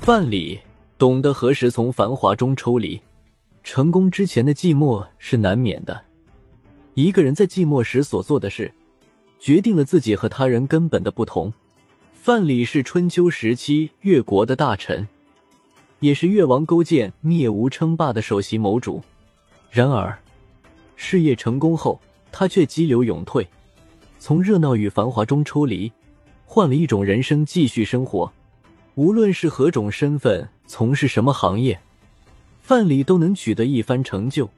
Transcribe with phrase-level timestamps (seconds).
[0.00, 0.58] 范蠡
[0.96, 2.98] 懂得何时从繁华中抽离，
[3.62, 6.00] 成功之前的寂寞是难免的。
[6.94, 8.72] 一个人在寂寞时所做的事，
[9.38, 11.52] 决定了自己和他人根本的不同。
[12.14, 15.06] 范蠡是春秋时期越国的大臣，
[15.98, 19.02] 也是越王勾践灭吴称霸的首席谋主。
[19.70, 20.18] 然而，
[20.96, 22.00] 事业成功后，
[22.32, 23.46] 他却激流勇退，
[24.18, 25.92] 从热闹与繁华中抽离，
[26.46, 28.32] 换了一种人生继续生活。
[28.96, 31.78] 无论是何种身份，从事什么行业，
[32.60, 34.48] 范蠡都能取得一番成就。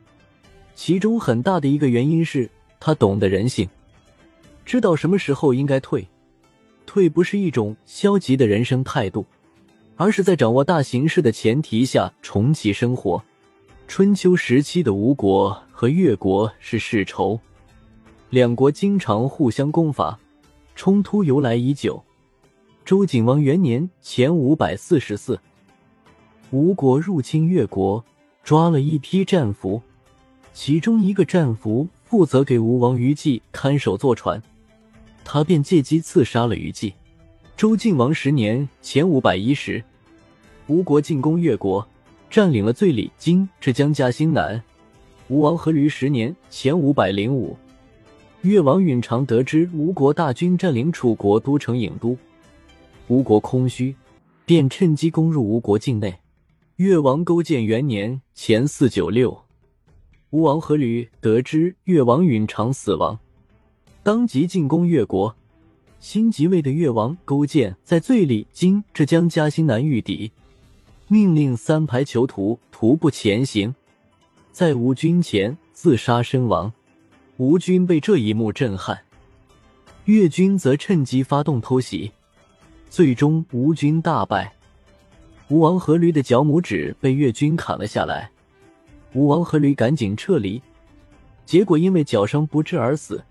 [0.74, 2.48] 其中很大的一个原因是
[2.80, 3.68] 他懂得人性，
[4.64, 6.06] 知道什么时候应该退。
[6.86, 9.24] 退不是一种消极的人生态度，
[9.96, 13.22] 而是在掌握大形势的前提下重启生活。
[13.86, 17.38] 春秋时期的吴国和越国是世仇，
[18.30, 20.18] 两国经常互相攻伐，
[20.74, 22.02] 冲突由来已久。
[22.84, 25.38] 周景王元年（前五百四十四），
[26.50, 28.04] 吴国入侵越国，
[28.42, 29.80] 抓了一批战俘，
[30.52, 34.42] 其中一个战俘负责给吴王于祭看守坐船，
[35.24, 36.92] 他便借机刺杀了于祭。
[37.56, 39.82] 周敬王十年（前五百一十），
[40.66, 41.86] 吴国进攻越国，
[42.28, 44.60] 占领了醉里（今浙江嘉兴南）。
[45.30, 47.56] 吴王阖闾十年（前五百零五），
[48.42, 52.18] 越王允常得知吴国大军占领楚国都城郢都。
[53.12, 53.94] 吴国空虚，
[54.46, 56.20] 便趁机攻入吴国境内。
[56.76, 59.38] 越王勾践元年（前四九六），
[60.32, 63.18] 吴王阖闾得知越王允常死亡，
[64.02, 65.36] 当即进攻越国。
[66.00, 70.32] 新即位的越王勾践在醉里（今浙江嘉兴南）御敌，
[71.08, 73.74] 命令三排囚徒徒步前行，
[74.52, 76.72] 在吴军前自杀身亡。
[77.36, 79.02] 吴军被这一幕震撼，
[80.06, 82.10] 越军则趁机发动偷袭。
[82.92, 84.52] 最终，吴军大败。
[85.48, 88.30] 吴王阖闾的脚拇指被越军砍了下来，
[89.14, 90.60] 吴王阖闾赶紧撤离，
[91.46, 93.24] 结果因为脚伤不治而死。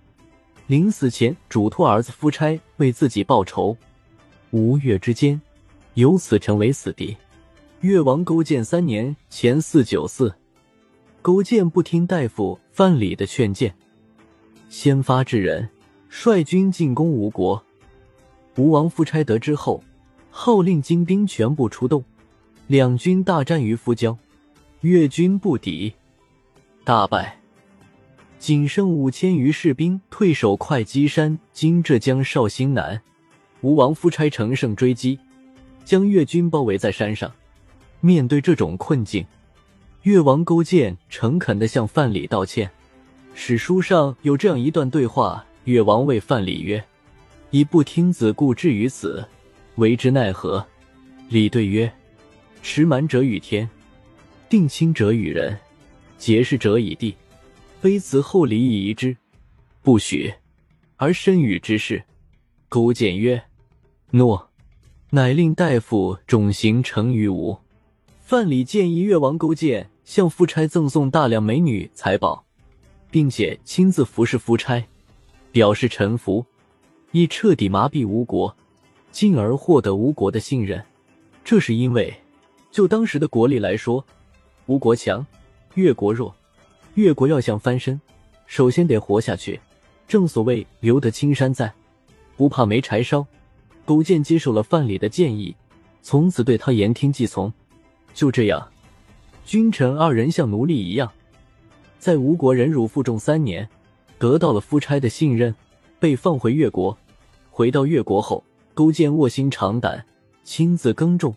[0.66, 3.78] 临死前，嘱托儿子夫差为自己报仇。
[4.50, 5.40] 吴越之间
[5.94, 7.16] 由此成为死敌。
[7.82, 10.34] 越王勾践三年（前四九四），
[11.22, 13.72] 勾践不听大夫范蠡的劝谏，
[14.70, 15.70] 先发制人，
[16.10, 17.64] 率军进攻吴国。
[18.58, 19.84] 吴王夫差得知后，
[20.30, 22.04] 号令精兵全部出动，
[22.68, 24.18] 两军大战于夫交，
[24.82, 25.94] 越军不敌，
[26.84, 27.40] 大败，
[28.38, 33.02] 仅剩五千余士兵退守会稽山（今浙江绍兴南）。
[33.62, 35.18] 吴王夫差乘胜追击，
[35.86, 37.32] 将越军包围在山上。
[38.00, 39.26] 面对这种困境，
[40.02, 42.70] 越王勾践诚恳地向范蠡道歉。
[43.34, 46.84] 史书上有这样一段对话：越王谓范蠡曰。
[47.52, 49.26] 以不听子故至于此，
[49.76, 50.66] 为之奈何？
[51.28, 51.92] 李对曰
[52.64, 53.70] ：“持蛮者与天，
[54.48, 55.58] 定亲者与人，
[56.18, 57.14] 结事者以地，
[57.82, 59.16] 非此后礼以遗之，
[59.82, 60.34] 不许。
[60.96, 62.02] 而身与之事。”
[62.70, 63.44] 勾践曰
[64.12, 64.50] ：“诺。”
[65.14, 67.58] 乃令大夫种行成于吴。
[68.22, 72.46] 范蠡建议越王勾践向夫差赠送大量美女财宝，
[73.10, 74.82] 并且亲自服侍夫差，
[75.52, 76.46] 表示臣服。
[77.12, 78.56] 以彻底麻痹吴国，
[79.12, 80.84] 进而获得吴国的信任。
[81.44, 82.14] 这是因为，
[82.72, 84.06] 就当时的国力来说，
[84.66, 85.26] 吴国强，
[85.76, 86.34] 越国弱。
[86.96, 88.00] 越国要想翻身，
[88.46, 89.60] 首先得活下去。
[90.08, 91.74] 正所谓留得青山在，
[92.36, 93.26] 不怕没柴烧。
[93.86, 95.56] 勾践接受了范蠡的建议，
[96.02, 97.52] 从此对他言听计从。
[98.14, 98.70] 就这样，
[99.46, 101.12] 君臣二人像奴隶一样，
[101.98, 103.68] 在吴国忍辱负重三年，
[104.20, 105.54] 得到了夫差的信任，
[106.02, 106.98] 被放回越国。
[107.52, 110.04] 回到越国后，勾践卧薪尝胆，
[110.44, 111.36] 亲自耕种，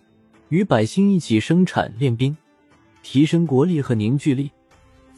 [0.48, 2.34] 与百姓一起生产练兵，
[3.02, 4.50] 提升国力和凝聚力。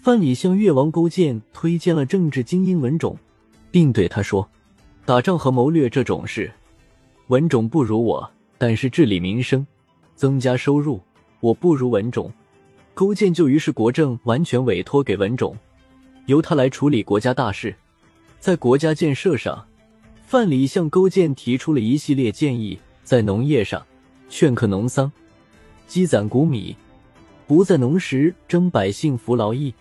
[0.02, 3.16] 范蠡向越王勾践推荐了政治精英文种，
[3.70, 4.48] 并对他说
[5.06, 6.50] ：“打仗和谋略这种事，
[7.28, 8.28] 文种不如我；
[8.58, 9.64] 但是治理民生、
[10.16, 11.00] 增加收入，
[11.38, 12.32] 我不如文种。”
[12.94, 15.56] 勾践就于是国政完全委托给文种，
[16.24, 17.72] 由他来处理国家大事，
[18.46, 19.66] 在国家建设上。
[20.24, 23.84] 范蠡向勾践提出了一系列建议，在农业上
[24.28, 25.10] 劝克农桑，
[25.88, 26.76] 积攒谷米，
[27.48, 29.74] 不在农时征百姓服劳役，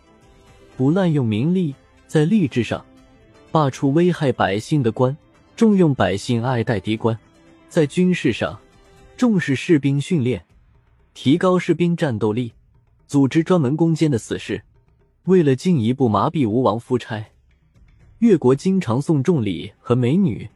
[0.76, 1.76] 不滥用民力；
[2.08, 2.84] 在吏治上
[3.52, 5.16] 罢黜危害百姓的官，
[5.56, 7.16] 重用百姓爱戴的官；
[7.70, 8.60] 在军事上
[9.16, 10.44] 重视士兵训练，
[11.14, 12.52] 提高士兵战斗力，
[13.06, 14.64] 组织专门攻坚的死士。
[15.26, 17.24] 为了进一步麻痹吴王夫差。
[18.20, 20.48] 越国经常送重礼和美女，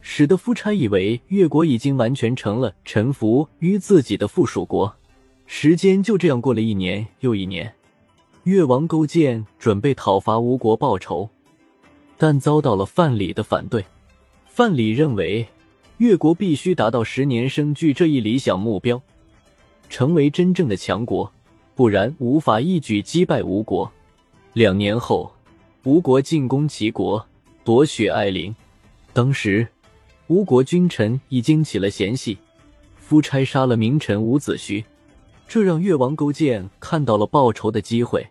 [0.00, 4.94] 使得夫差以为越国已经完全成了臣服于自己的附属国。
[5.46, 7.72] 时间就这样过了一年又一年，
[8.44, 11.28] 越王勾践准备讨伐吴国报仇，
[12.16, 13.84] 但遭到了范蠡的反对。
[14.46, 15.46] 范蠡认为，
[15.98, 19.00] 越国必须达到十年生聚这一理想目标，
[19.88, 21.30] 成为真正的强国，
[21.74, 23.92] 不然无法一举击败吴国。
[24.54, 25.33] 两年后，
[25.84, 27.24] 吴国进攻齐国，
[27.62, 28.54] 夺取艾陵。
[29.12, 29.66] 当时。
[30.26, 32.38] 吴国君臣已经起了嫌隙，
[32.96, 34.82] 夫差杀了名臣伍子胥，
[35.46, 38.26] 这让越王勾践看到了报仇的机会，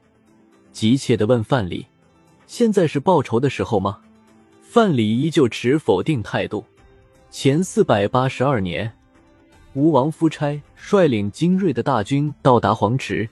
[0.71, 1.85] 急切地问范蠡
[2.47, 3.99] ：“现在是报仇的时候吗？”
[4.63, 6.65] 范蠡依旧持否定态度。
[7.29, 8.91] 前四百八十二年，
[9.73, 13.29] 吴王夫差率领精锐的大军到达黄池，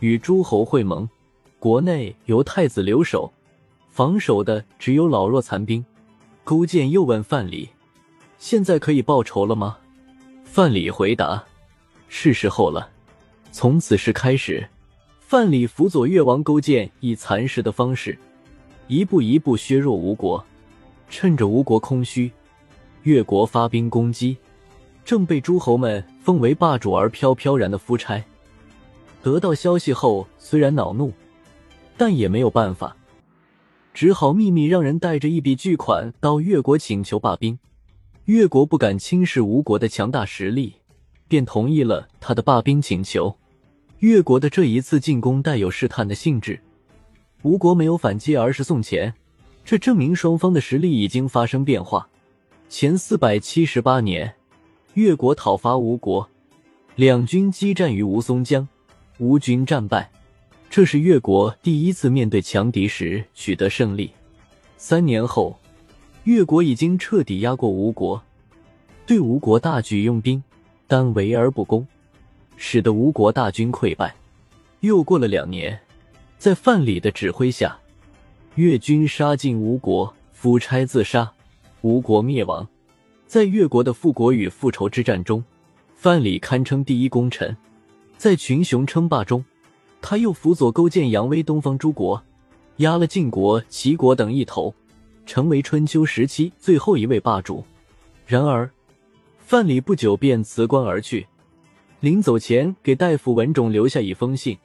[0.00, 1.08] 与诸侯会盟。
[1.60, 3.32] 国内由太子留守，
[3.96, 5.82] 防守的只有老弱残兵。
[6.44, 7.66] 勾践又问范蠡。
[8.36, 9.78] 现在可以报仇了吗？
[10.44, 11.42] 范蠡回答
[12.06, 12.90] ：“是时候了。”
[13.50, 14.68] 从此时开始，
[15.18, 18.18] 范蠡辅佐越王勾践，以蚕食的方式，
[18.86, 20.44] 一步一步削弱吴国。
[21.08, 22.30] 趁着吴国空虚，
[23.04, 24.36] 越国发兵攻击，
[25.06, 28.22] 正被诸侯们奉为霸主而飘飘然的夫差，
[29.22, 31.10] 得到消息后，虽然恼怒，
[31.96, 32.94] 但也没有办法，
[33.96, 37.58] 只好秘密让人带着一笔巨款到越国请求罢兵。
[38.26, 40.74] 越国不敢轻视吴国的强大实力，
[41.28, 43.34] 便同意了他的罢兵请求。
[44.00, 46.60] 越国的这一次进攻带有试探的性质，
[47.40, 49.14] 吴国没有反击，而是送钱，
[49.64, 52.06] 这证明双方的实力已经发生变化。
[52.68, 54.34] 前四百七十八年，
[54.92, 56.28] 越国讨伐吴国，
[56.96, 58.68] 两军激战于吴淞江，
[59.16, 60.12] 吴军战败，
[60.70, 64.10] 这是越国第一次面对强敌时取得胜利。
[64.76, 65.58] 三年后。
[66.24, 68.20] 越国已经彻底压过吴国，
[69.06, 70.42] 对吴国大举用兵，
[70.88, 71.86] 但围而不攻，
[72.56, 74.12] 使得吴国大军溃败。
[74.80, 75.78] 又过了两年，
[76.36, 77.78] 在范蠡的指挥下，
[78.56, 81.32] 越军杀进吴国，夫差自杀，
[81.82, 82.66] 吴国灭亡。
[83.28, 85.44] 在越国的复国与复仇之战中，
[85.94, 87.56] 范蠡堪称第一功臣。
[88.16, 89.44] 在群雄称霸中，
[90.08, 92.22] 他又辅佐勾践扬威东方诸国，
[92.76, 94.72] 压了晋国、齐国等一头。
[95.26, 97.64] 成为春秋时期最后一位霸主。
[98.24, 98.70] 然而，
[99.40, 101.26] 范蠡不久便辞官而去，
[101.98, 104.56] 临走前给大夫文种留下一封信，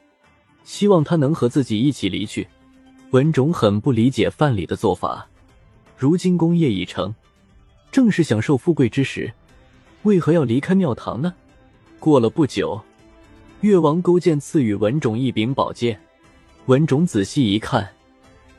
[0.63, 2.47] 希望他能和自己一起离去。
[3.09, 5.27] 文种很不理解范蠡的做法，
[5.97, 7.15] 如今功业已成，
[7.91, 9.33] 正是享受富贵之时，
[10.03, 11.33] 为何要离开庙堂呢？
[11.99, 12.79] 过了不久，
[13.61, 15.99] 越王勾践赐予文种一柄宝剑，
[16.65, 17.87] 文种仔细一看。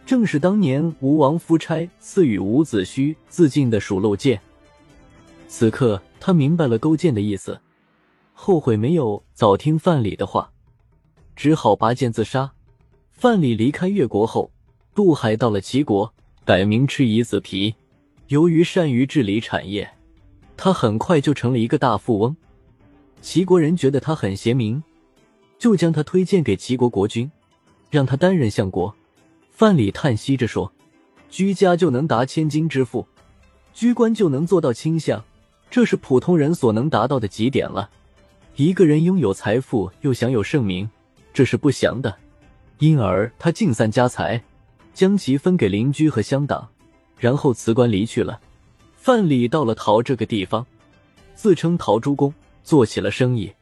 [0.06, 4.40] 正是当年吴王夫差赐予伍子胥自尽的鼠漏剑。
[5.48, 7.60] 此刻他明白了勾践的意思，
[8.32, 10.52] 后悔没有早听范蠡的话，
[11.34, 12.52] 只好拔剑自杀。
[13.10, 14.52] 范蠡离开越国后，
[14.94, 16.14] 渡海到了齐国，
[16.44, 17.74] 改名吃夷子皮。
[18.28, 19.90] 由于善于治理产业，
[20.56, 22.36] 他很快就成了一个大富翁。
[23.20, 24.82] 齐国人觉得他很贤明，
[25.62, 27.30] 就将他推荐给齐国国君，
[27.88, 28.92] 让他担任相国。
[29.52, 30.72] 范蠡叹息着说
[31.30, 33.06] ：“居家就能达千金之富，
[33.72, 35.24] 居官就能做到卿相，
[35.70, 37.88] 这是普通人所能达到的极点了。
[38.56, 40.90] 一个人拥有财富又享有盛名，
[41.32, 42.12] 这是不祥的。
[42.80, 44.42] 因而他尽散家财，
[44.92, 46.68] 将其分给邻居和乡党，
[47.16, 48.40] 然后辞官离去了。
[48.96, 50.66] 范蠡到了陶这个地方，
[51.36, 53.52] 自称陶朱公，做起了生意。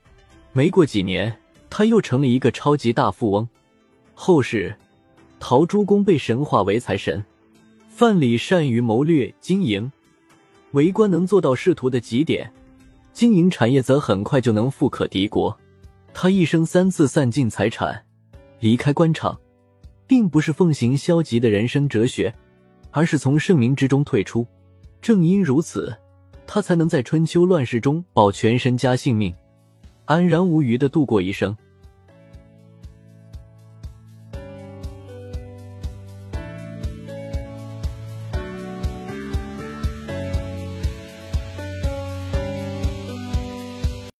[0.54, 1.37] 没过几年，
[1.71, 3.49] 他又成了一个超级大富翁。
[4.12, 4.77] 后世。”
[5.43, 7.25] 陶朱公被神化为财神，
[7.89, 9.91] 范蠡善于谋略经营，
[10.73, 12.53] 为官能做到仕途的极点，
[13.15, 15.59] 经营产业则很快就能富可敌国。
[16.12, 18.05] 他一生三次散尽财产，
[18.59, 19.41] 离开官场，
[20.07, 22.35] 并不是奉行消极的人生哲学，
[22.91, 24.47] 而是从盛名之中退出。
[25.00, 25.97] 正因如此，
[26.47, 29.35] 他才能在春秋乱世中保全身家性命，
[30.11, 31.57] 安然无虞的度过一生。